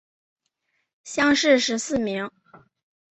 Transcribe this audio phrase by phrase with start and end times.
[1.03, 2.31] 乡试十四名。